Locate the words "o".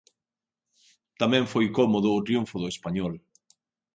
2.13-2.23